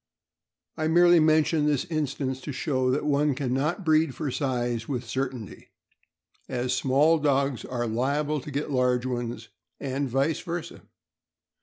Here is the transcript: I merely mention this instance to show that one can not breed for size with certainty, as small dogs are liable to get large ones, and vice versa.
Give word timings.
I 0.77 0.87
merely 0.87 1.19
mention 1.19 1.67
this 1.67 1.85
instance 1.85 2.41
to 2.41 2.51
show 2.51 2.89
that 2.89 3.05
one 3.05 3.35
can 3.35 3.53
not 3.53 3.85
breed 3.85 4.15
for 4.15 4.31
size 4.31 4.87
with 4.87 5.05
certainty, 5.07 5.69
as 6.49 6.73
small 6.73 7.19
dogs 7.19 7.63
are 7.65 7.85
liable 7.85 8.41
to 8.41 8.49
get 8.49 8.71
large 8.71 9.05
ones, 9.05 9.49
and 9.79 10.09
vice 10.09 10.39
versa. 10.39 10.81